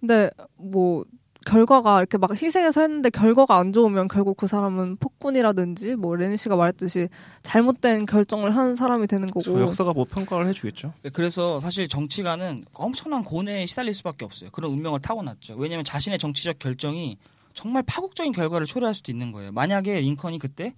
근데 0.00 0.30
뭐 0.56 1.04
결과가 1.46 2.00
이렇게 2.00 2.18
막 2.18 2.30
희생해서 2.30 2.80
했는데 2.82 3.10
결과가 3.10 3.56
안 3.56 3.72
좋으면 3.72 4.08
결국 4.08 4.36
그 4.36 4.46
사람은 4.46 4.96
폭군이라든지 4.96 5.94
뭐 5.94 6.14
레니 6.14 6.36
씨가 6.36 6.56
말했듯이 6.56 7.08
잘못된 7.42 8.06
결정을 8.06 8.54
한 8.54 8.74
사람이 8.74 9.06
되는 9.06 9.26
거고. 9.26 9.40
저 9.40 9.60
역사가 9.60 9.92
뭐 9.92 10.04
평가를 10.04 10.46
해주겠죠. 10.48 10.92
네, 11.02 11.10
그래서 11.10 11.58
사실 11.60 11.88
정치가는 11.88 12.64
엄청난 12.74 13.24
고뇌에 13.24 13.66
시달릴 13.66 13.94
수밖에 13.94 14.24
없어요. 14.24 14.50
그런 14.50 14.72
운명을 14.72 15.00
타고났죠. 15.00 15.54
왜냐하면 15.56 15.84
자신의 15.84 16.18
정치적 16.18 16.58
결정이 16.58 17.16
정말 17.58 17.82
파국적인 17.82 18.32
결과를 18.32 18.68
초래할 18.68 18.94
수도 18.94 19.10
있는 19.10 19.32
거예요. 19.32 19.50
만약에 19.50 20.00
링컨이 20.00 20.38
그때 20.38 20.76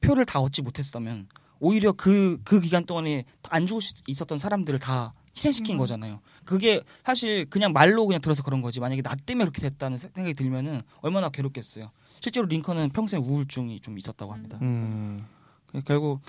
표를 0.00 0.24
다 0.24 0.38
얻지 0.38 0.62
못했다면 0.62 1.26
오히려 1.58 1.90
그, 1.90 2.40
그 2.44 2.60
기간 2.60 2.84
동안에 2.86 3.24
안 3.48 3.66
죽을 3.66 3.82
수 3.82 3.92
있었던 4.06 4.38
사람들을 4.38 4.78
다 4.78 5.14
희생시킨 5.36 5.78
거잖아요. 5.78 6.20
그게 6.44 6.80
사실 7.02 7.50
그냥 7.50 7.72
말로 7.72 8.06
그냥 8.06 8.20
들어서 8.20 8.44
그런 8.44 8.62
거지. 8.62 8.78
만약에 8.78 9.02
나 9.02 9.16
때문에 9.16 9.46
그렇게 9.46 9.62
됐다는 9.62 9.98
생각이 9.98 10.34
들면은 10.34 10.82
얼마나 11.00 11.28
괴롭겠어요. 11.28 11.90
실제로 12.20 12.46
링컨은 12.46 12.90
평생 12.90 13.20
우울증이 13.20 13.80
좀 13.80 13.98
있었다고 13.98 14.32
합니다. 14.32 14.60
음. 14.62 15.26
그 15.66 15.82
결국 15.82 16.20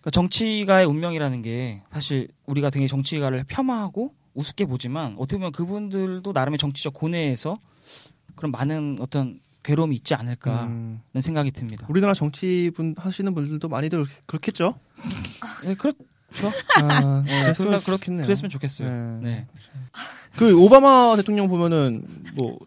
그러니까 0.00 0.10
정치가의 0.10 0.84
운명이라는 0.84 1.40
게 1.40 1.82
사실 1.90 2.28
우리가 2.44 2.68
되게 2.68 2.86
정치가를 2.86 3.44
폄하하고 3.44 4.12
우습게 4.34 4.66
보지만 4.66 5.14
어떻게 5.18 5.38
보면 5.38 5.52
그분들도 5.52 6.30
나름의 6.32 6.58
정치적 6.58 6.92
고뇌에서 6.92 7.54
그런 8.36 8.52
많은 8.52 8.98
어떤 9.00 9.40
괴로움이 9.62 9.96
있지 9.96 10.14
않을까라는 10.14 11.00
음. 11.14 11.20
생각이 11.20 11.50
듭니다. 11.50 11.86
우리나라 11.90 12.14
정치분 12.14 12.94
하시는 12.98 13.34
분들도 13.34 13.68
많이들 13.68 14.06
그렇겠죠. 14.26 14.78
네, 15.64 15.74
그렇죠. 15.74 15.98
아, 16.76 17.22
네, 17.26 17.42
그랬으면 17.42 17.70
그렇- 17.72 17.80
그렇- 17.84 17.96
좋겠네요. 17.96 18.24
그랬으면 18.26 18.50
좋겠어요. 18.50 19.20
네. 19.22 19.30
네. 19.30 19.46
그 20.36 20.56
오바마 20.56 21.16
대통령 21.16 21.48
보면은 21.48 22.04
뭐 22.36 22.58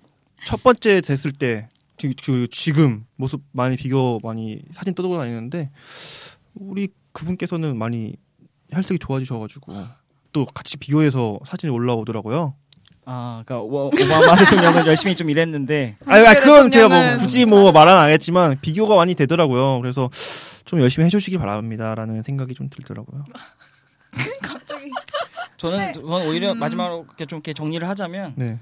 첫 0.45 0.63
번째 0.63 1.01
됐을 1.01 1.33
때 1.33 1.67
지- 1.97 2.13
그 2.25 2.47
지금 2.49 3.05
모습 3.17 3.41
많이 3.51 3.75
비교 3.75 4.19
많이 4.23 4.61
사진 4.71 4.95
떠돌아다니는데 4.95 5.69
우리 6.55 6.87
그분께서는 7.11 7.77
많이 7.77 8.15
혈색이 8.71 8.99
좋아지셔가지고 8.99 9.73
또 10.31 10.45
같이 10.45 10.77
비교해서 10.77 11.39
사진이 11.45 11.71
올라오더라고요. 11.73 12.55
아, 13.11 13.41
그러니까 13.43 13.63
오- 13.65 13.87
오바마 13.87 14.35
대통령은 14.35 14.85
열심히 14.85 15.15
좀 15.15 15.31
일했는데 15.31 15.97
아니, 16.05 16.27
아니, 16.27 16.39
그건 16.39 16.69
제가 16.69 16.87
뭐 16.89 16.97
대통령은- 16.97 17.17
굳이 17.17 17.45
뭐 17.45 17.71
말은 17.71 17.91
안 17.91 17.99
하겠지만 18.01 18.59
비교가 18.61 18.95
많이 18.95 19.15
되더라고요. 19.15 19.79
그래서 19.81 20.11
좀 20.65 20.79
열심히 20.79 21.05
해주시기 21.05 21.39
바랍니다라는 21.39 22.21
생각이 22.21 22.53
좀 22.53 22.69
들더라고요. 22.69 23.25
갑자기 24.43 24.91
저는, 25.57 25.93
저는 25.93 26.27
오히려 26.27 26.51
음. 26.51 26.59
마지막으로 26.59 27.05
이렇게 27.07 27.25
좀 27.25 27.37
이렇게 27.37 27.53
정리를 27.53 27.87
하자면 27.87 28.33
네. 28.35 28.59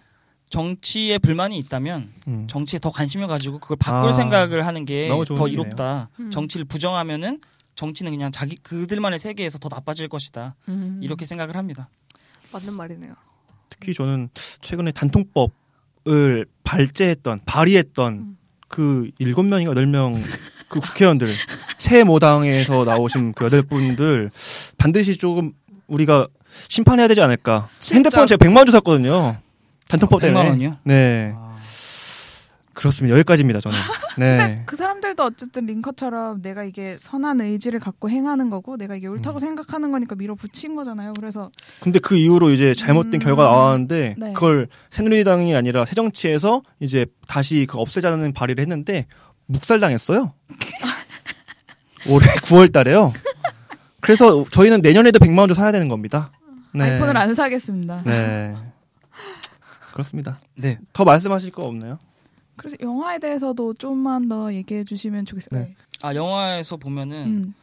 정치에 0.50 1.18
불만이 1.18 1.58
있다면 1.60 2.10
음. 2.30 2.48
정치에 2.50 2.80
더 2.80 2.90
관심을 2.90 3.28
가지고 3.28 3.60
그걸 3.60 3.76
바꿀 3.78 4.10
아, 4.10 4.14
생각을 4.14 4.66
하는 4.66 4.86
게 4.86 5.10
더. 5.10 5.48
이롭다. 5.50 6.10
음. 6.22 6.32
정치를 6.32 6.66
부정하면은 6.66 7.42
정치는 7.76 8.14
그냥 8.14 8.32
자기 8.32 8.56
그들만의 8.56 9.20
세계에서 9.20 9.58
더 9.60 9.68
나빠질 9.70 10.08
것이다. 10.08 10.56
음. 10.70 11.00
이렇게 11.04 11.26
생각을 11.26 11.58
합니다. 11.58 11.90
맞는 12.54 12.74
말이네요. 12.74 13.14
특히 13.70 13.94
저는 13.94 14.30
최근에 14.62 14.92
단통법을 14.92 16.46
발제했던 16.64 17.42
발의했던 17.46 18.14
음. 18.14 18.38
그 18.68 19.10
일곱 19.20 19.44
명인가 19.44 19.72
여덟 19.72 19.86
명 19.86 20.14
그 20.68 20.80
국회의원들 20.80 21.30
새 21.80 22.04
모당에서 22.04 22.84
나오신 22.84 23.34
그 23.34 23.46
여덟 23.46 23.62
분들 23.62 24.32
반드시 24.78 25.18
조금 25.18 25.54
우리가 25.88 26.28
심판해야 26.70 27.08
되지 27.08 27.22
않을까. 27.22 27.68
진짜. 27.80 27.96
핸드폰 27.96 28.28
제가 28.28 28.44
100만 28.46 28.58
원 28.58 28.72
샀거든요. 28.72 29.38
단통법 29.88 30.24
아, 30.24 30.28
100만 30.28 30.34
때문에. 30.34 30.50
원이요? 30.50 30.78
네. 30.84 31.34
그렇습니다. 32.78 33.16
여기까지입니다, 33.16 33.60
저는. 33.60 33.78
네. 34.20 34.62
그 34.68 34.76
사람들도 34.76 35.24
어쨌든 35.24 35.66
링커처럼 35.66 36.44
내가 36.44 36.64
이게 36.64 36.98
선한 37.00 37.42
의지를 37.42 37.80
갖고 37.80 38.08
행하는 38.08 38.52
거고 38.52 38.78
내가 38.78 38.96
이게 38.96 39.08
옳다고 39.08 39.40
생각하는 39.40 39.92
거니까 39.92 40.16
밀어붙인 40.16 40.76
거잖아요. 40.76 41.14
그래서 41.18 41.50
근데 41.80 41.98
그 41.98 42.16
이후로 42.16 42.52
이제 42.52 42.76
잘못된 42.76 43.16
음. 43.16 43.20
결과 43.20 43.46
나왔는데 43.46 44.16
네. 44.20 44.34
그걸 44.34 44.68
새누리당이 44.92 45.56
아니라 45.56 45.86
새정치에서 45.86 46.62
이제 46.80 47.08
다시 47.28 47.66
그 47.68 47.80
없애자는 47.80 48.34
발의를 48.34 48.62
했는데 48.62 49.08
묵살당했어요. 49.48 50.34
올해 52.10 52.28
9월 52.28 52.72
달에요. 52.72 53.12
그래서 54.02 54.46
저희는 54.52 54.82
내년에도 54.82 55.18
100만 55.18 55.40
원주 55.40 55.56
사야 55.56 55.72
되는 55.72 55.88
겁니다. 55.88 56.32
네. 56.76 56.84
아이폰을 56.84 57.18
안 57.18 57.34
사겠습니다. 57.34 58.04
네. 58.06 58.56
그렇습니다. 59.94 60.40
네. 60.56 60.78
더 60.94 61.04
말씀하실 61.04 61.52
거 61.52 61.64
없나요? 61.64 61.98
그래서 62.58 62.76
영화에 62.82 63.20
대해서도 63.20 63.76
좀만 63.76 64.28
더 64.28 64.54
얘기해 64.54 64.84
주시면 64.84 65.26
좋겠어요. 65.26 65.60
네. 65.62 65.76
아 66.02 66.14
영화에서 66.14 66.78
보면은 66.78 67.26
음. 67.26 67.54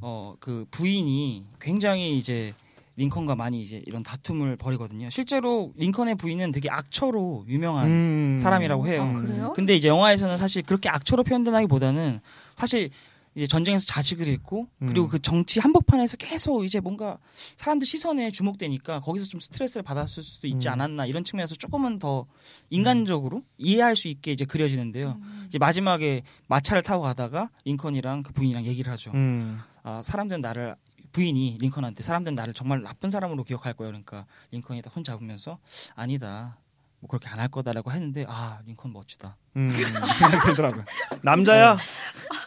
어그 0.00 0.66
부인이 0.70 1.44
굉장히 1.60 2.16
이제 2.16 2.54
링컨과 2.96 3.34
많이 3.34 3.62
이제 3.62 3.82
이런 3.86 4.02
다툼을 4.02 4.56
벌이거든요. 4.56 5.10
실제로 5.10 5.72
링컨의 5.76 6.14
부인은 6.14 6.52
되게 6.52 6.70
악처로 6.70 7.44
유명한 7.48 7.86
음. 7.86 8.38
사람이라고 8.40 8.86
해요. 8.86 9.02
아, 9.02 9.20
그래요? 9.20 9.52
근데 9.54 9.74
이제 9.74 9.88
영화에서는 9.88 10.36
사실 10.36 10.62
그렇게 10.62 10.88
악처로 10.88 11.24
표현된다기보다는 11.24 12.20
사실 12.54 12.90
이제 13.34 13.46
전쟁에서 13.46 13.84
자식을 13.86 14.28
잃고 14.28 14.68
그리고 14.78 15.06
음. 15.06 15.08
그 15.08 15.18
정치 15.20 15.58
한복판에서 15.58 16.16
계속 16.18 16.64
이제 16.64 16.78
뭔가 16.80 17.18
사람들 17.56 17.86
시선에 17.86 18.30
주목되니까 18.30 19.00
거기서 19.00 19.26
좀 19.26 19.40
스트레스를 19.40 19.82
받았을 19.82 20.22
수도 20.22 20.46
있지 20.46 20.68
음. 20.68 20.72
않았나 20.74 21.06
이런 21.06 21.24
측면에서 21.24 21.54
조금은 21.56 21.98
더 21.98 22.26
인간적으로 22.70 23.42
이해할 23.58 23.96
수 23.96 24.06
있게 24.08 24.32
이제 24.32 24.44
그려지는데요. 24.44 25.18
음. 25.20 25.44
이제 25.48 25.58
마지막에 25.58 26.22
마차를 26.46 26.82
타고 26.82 27.02
가다가 27.02 27.50
링컨이랑 27.64 28.22
그 28.22 28.32
부인이랑 28.32 28.64
얘기를 28.66 28.92
하죠. 28.92 29.10
음. 29.14 29.60
아, 29.82 30.00
사람들은 30.04 30.40
나를 30.40 30.76
부인이 31.12 31.58
링컨한테 31.60 32.02
사람들은 32.02 32.34
나를 32.34 32.54
정말 32.54 32.82
나쁜 32.82 33.10
사람으로 33.10 33.44
기억할 33.44 33.72
거야 33.74 33.88
그러니까 33.88 34.26
링컨이 34.50 34.82
딱 34.82 34.92
손 34.94 35.04
잡으면서 35.04 35.58
아니다 35.94 36.58
뭐 37.00 37.08
그렇게 37.08 37.28
안 37.28 37.38
할 37.38 37.48
거다라고 37.48 37.92
했는데 37.92 38.24
아 38.28 38.60
링컨 38.66 38.92
멋지다 38.92 39.36
음. 39.56 39.68
이 39.70 40.14
생각이 40.14 40.44
들더라고요. 40.46 40.84
남자야. 41.22 41.78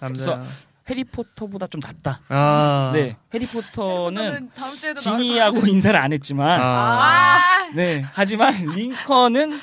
남자야. 0.01 0.43
해리포터보다 0.89 1.67
좀 1.67 1.79
낫다. 1.79 2.21
아. 2.29 2.91
네, 2.93 3.17
해리포터는 3.33 4.49
다음 4.55 4.75
주에도 4.75 4.99
지니하고 4.99 5.65
인사를 5.67 5.99
안 5.99 6.13
했지만, 6.13 6.59
아. 6.61 7.69
네, 7.75 8.05
하지만 8.13 8.53
링컨은 8.53 9.59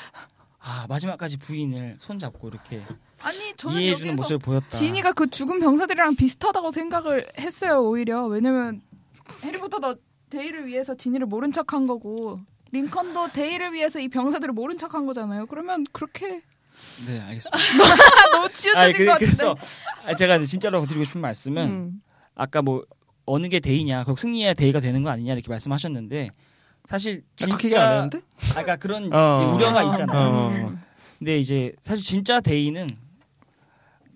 아 0.67 0.87
마지막까지 0.89 1.37
부인을 1.39 1.99
손잡고 2.01 2.49
이렇게 2.49 2.83
아니 3.23 3.53
저는 3.57 3.81
이해해주는 3.81 4.17
모습을 4.17 4.39
보였다. 4.39 4.69
지니가 4.71 5.13
그 5.13 5.27
죽은 5.27 5.61
병사들이랑 5.61 6.17
비슷하다고 6.17 6.71
생각을 6.71 7.27
했어요 7.39 7.83
오히려 7.83 8.25
왜냐면 8.25 8.81
해리포터도 9.43 9.97
데이를 10.31 10.67
위해서 10.67 10.95
지니를 10.95 11.27
모른 11.27 11.53
척한 11.53 11.87
거고 11.87 12.41
링컨도 12.73 13.29
데이를 13.33 13.75
위해서 13.75 14.01
이 14.01 14.09
병사들을 14.09 14.55
모른 14.55 14.79
척한 14.79 15.05
거잖아요 15.05 15.47
그러면 15.47 15.85
그렇게 15.93 16.41
네, 17.07 17.21
알겠습니다. 17.21 17.59
너무 18.33 18.49
치우쳐진 18.53 19.07
것 19.07 19.13
같은데 19.13 19.15
그래서 19.19 19.57
아, 20.05 20.15
제가 20.15 20.45
진짜로 20.45 20.85
드리고 20.87 21.05
싶은 21.05 21.21
말씀은 21.21 21.63
음. 21.63 22.03
아까 22.35 22.63
뭐 22.63 22.85
어느 23.27 23.49
게 23.49 23.61
대이냐, 23.61 24.05
결국 24.05 24.19
승리해야 24.19 24.55
대이가 24.55 24.81
되는 24.81 25.03
거 25.03 25.11
아니냐 25.11 25.33
이렇게 25.33 25.49
말씀하셨는데 25.49 26.31
사실 26.87 27.23
진짜? 27.37 28.09
아까 28.55 28.77
그런 28.77 29.13
어. 29.13 29.55
우려가 29.55 29.83
있잖아요. 29.85 30.19
어. 30.19 30.79
근데 31.19 31.39
이제 31.39 31.73
사실 31.81 32.05
진짜 32.05 32.41
대이는 32.41 32.89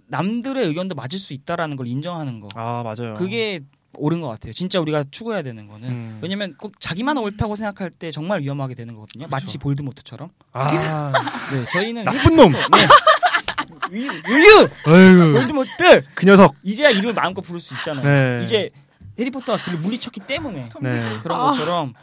남들의 0.09 0.67
의견도 0.67 0.95
맞을 0.95 1.19
수 1.19 1.33
있다라는 1.33 1.77
걸 1.77 1.87
인정하는 1.87 2.41
거. 2.41 2.49
아 2.55 2.83
맞아요. 2.83 3.15
그게 3.15 3.61
옳은 3.99 4.21
것 4.21 4.29
같아요. 4.29 4.53
진짜 4.53 4.81
우리가 4.81 5.05
추구해야 5.11 5.43
되는 5.43 5.67
거는 5.69 5.89
음. 5.89 6.19
왜냐면 6.23 6.55
꼭 6.59 6.81
자기만 6.81 7.19
옳다고 7.19 7.57
생각할 7.57 7.91
때 7.91 8.11
정말 8.11 8.41
위험하게 8.41 8.75
되는 8.75 8.95
거거든요. 8.95 9.27
마치 9.29 9.59
볼드모트처럼. 9.59 10.31
아 10.53 11.13
네, 11.53 11.65
저희는 11.73 12.05
나쁜 12.05 12.37
놈. 12.37 12.53
네. 12.53 12.59
위- 13.91 14.07
유유. 14.07 14.69
볼드모트 14.85 16.05
그 16.15 16.27
녀석. 16.27 16.55
이제야 16.63 16.91
이름을 16.91 17.15
마음껏 17.15 17.41
부를 17.41 17.61
수 17.61 17.75
있잖아요. 17.75 18.05
네. 18.39 18.45
이제 18.45 18.71
해리포터가 19.19 19.63
그를 19.65 19.79
물리쳤기 19.79 20.21
때문에 20.21 20.69
네. 20.81 21.19
그런 21.23 21.41
아. 21.41 21.45
것처럼 21.47 21.95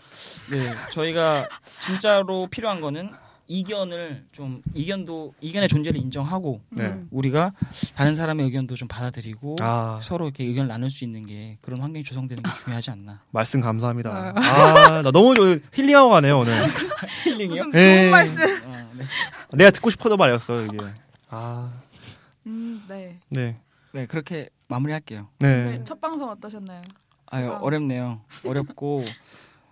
네 0.51 0.73
저희가 0.91 1.47
진짜로 1.79 2.47
필요한 2.47 2.81
거는 2.81 3.09
이견을 3.47 4.25
좀 4.31 4.61
이견도 4.73 5.33
이견의 5.39 5.69
존재를 5.69 5.99
인정하고 5.99 6.61
네. 6.71 6.99
우리가 7.11 7.53
다른 7.95 8.15
사람의 8.15 8.45
의견도 8.47 8.75
좀 8.75 8.87
받아들이고 8.87 9.57
아 9.61 9.99
서로 10.01 10.25
이렇게 10.25 10.43
의견을 10.45 10.67
나눌 10.67 10.89
수 10.89 11.03
있는 11.03 11.25
게 11.25 11.57
그런 11.61 11.79
환경이 11.81 12.03
조성되는 12.03 12.41
게 12.41 12.49
중요하지 12.63 12.91
않나. 12.91 13.21
말씀 13.31 13.61
감사합니다. 13.61 14.33
아 14.35 15.01
나 15.03 15.11
너무 15.11 15.35
저 15.35 15.59
힐링하고 15.73 16.09
가네요 16.09 16.39
오늘. 16.39 16.53
힐링이요? 17.23 17.49
무슨 17.65 17.71
예. 17.75 17.97
좋은 18.01 18.11
말씀 18.11 18.41
어, 18.41 18.89
네. 18.97 19.05
내가 19.53 19.69
듣고 19.71 19.89
싶어도 19.89 20.17
말이었어 20.17 20.61
이게. 20.65 20.77
아 21.29 21.71
음, 22.47 22.83
네. 22.87 23.19
네. 23.29 23.57
네 23.91 24.05
그렇게 24.07 24.49
마무리할게요. 24.67 25.27
네. 25.39 25.63
네, 25.77 25.83
첫 25.83 26.01
방송 26.01 26.29
어떠셨나요? 26.29 26.81
아유 27.31 27.51
아. 27.51 27.57
어렵네요. 27.57 28.21
어렵고 28.45 29.03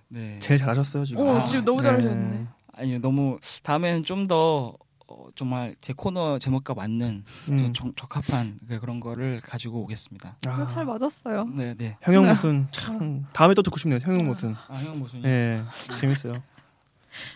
네. 0.09 0.37
제일 0.39 0.59
잘하셨어요 0.59 1.05
지금. 1.05 1.23
오 1.23 1.37
아, 1.37 1.41
지금 1.41 1.65
너무 1.65 1.81
네. 1.81 1.87
잘하셨네 1.87 2.45
아니요 2.73 2.99
너무 2.99 3.37
다음에는 3.63 4.03
좀더 4.03 4.75
어, 5.07 5.27
정말 5.35 5.75
제 5.81 5.93
코너 5.93 6.39
제목과 6.39 6.73
맞는 6.73 7.23
음. 7.49 7.57
좀 7.57 7.73
적, 7.73 7.95
적합한 7.95 8.59
그- 8.67 8.79
그런 8.79 8.99
거를 8.99 9.39
가지고 9.43 9.81
오겠습니다. 9.83 10.37
아, 10.47 10.65
잘 10.67 10.85
맞았어요. 10.85 11.45
네, 11.53 11.75
네. 11.77 11.97
형용 12.01 12.27
모순 12.27 12.67
참 12.71 13.25
다음에 13.33 13.53
또 13.53 13.61
듣고 13.61 13.77
싶네요. 13.77 13.99
형용 14.01 14.25
모순. 14.27 14.55
아, 14.67 14.73
형 14.73 14.97
모순이. 14.97 15.23
예, 15.25 15.61
재밌어요. 15.99 16.33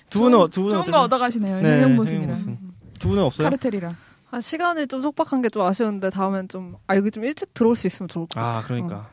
두 0.10 0.22
분은 0.22 0.39
어- 0.39 0.48
두 0.48 0.63
분은 0.63 0.82
좋은? 0.84 0.91
거 0.91 1.01
얻어 1.01 1.17
가시네요 1.20 1.62
네, 1.62 1.82
형용모습이랑 1.84 2.24
형용모순. 2.24 2.58
두 3.00 3.10
분은 3.10 3.24
없어요? 3.24 3.46
카르텔이랑 3.46 3.96
아, 4.32 4.41
시간이 4.41 4.88
좀 4.88 5.01
촉박한 5.01 5.41
게 5.41 5.50
좀 5.50 5.62
아쉬운데 5.62 6.10
다음엔 6.10 6.48
좀, 6.50 6.75
아, 6.88 6.96
여기 6.96 7.12
좀 7.12 7.24
일찍 7.24 7.53
들어올 7.53 7.75
수 7.75 7.86
있으면 7.88 8.08
좋을 8.10 8.26
것 8.26 8.36
같아요. 8.39 8.58
아 8.58 8.62
그러니까. 8.62 8.95
어, 8.95 9.10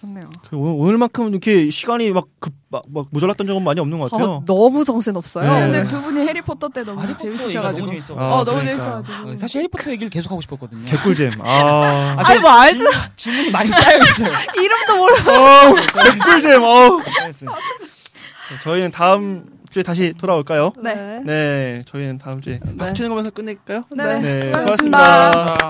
그렇네요. 0.00 0.30
그 0.48 0.56
오늘, 0.56 0.74
오늘 0.78 0.98
만큼 0.98 1.28
이렇게 1.28 1.70
시간이 1.70 2.10
막, 2.10 2.26
급, 2.38 2.54
막, 2.68 2.82
막 2.88 3.06
모자랐던 3.10 3.46
적은 3.46 3.62
많이 3.62 3.80
없는 3.80 3.98
것 3.98 4.10
같아요. 4.10 4.40
아, 4.42 4.44
너무 4.46 4.84
정신없어요. 4.84 5.52
네. 5.52 5.60
근데 5.60 5.88
두 5.88 6.00
분이 6.00 6.20
해리포터 6.26 6.68
때 6.70 6.82
너무 6.82 7.00
아, 7.00 7.02
해리포터 7.02 7.22
재밌으셔가지고 7.24 7.88
얘기가 7.88 8.06
너무 8.06 8.06
재밌어. 8.06 8.14
아, 8.18 8.34
어 8.34 8.44
너무 8.44 8.60
그러니까. 8.60 8.64
재밌어가지고 8.84 9.30
어, 9.30 9.36
사실 9.36 9.58
해리포터 9.58 9.90
얘기를 9.90 10.10
계속 10.10 10.30
하고 10.30 10.40
싶었거든요. 10.40 10.84
개꿀잼. 10.86 11.32
아. 11.44 12.14
아, 12.16 12.22
아니, 12.24 12.40
뭐 12.40 12.50
알지? 12.50 12.84
질문이 13.16 13.50
많이 13.50 13.70
쌓여 13.70 13.98
있어요. 13.98 14.32
이름도 14.56 14.96
몰라. 14.96 15.74
개꿀잼. 16.18 16.62
어우. 16.62 17.02
저희는 18.64 18.90
다음 18.90 19.44
주에 19.70 19.82
다시 19.84 20.12
돌아올까요? 20.18 20.72
네. 20.82 21.20
네, 21.24 21.82
저희는 21.86 22.18
다음 22.18 22.40
주에 22.40 22.58
박수 22.78 22.94
치는 22.94 23.08
거면서 23.10 23.30
끝낼까요? 23.30 23.84
네, 23.94 24.18
네, 24.18 24.42
수고하셨습니다. 24.42 25.30
수고하셨습니다. 25.32 25.68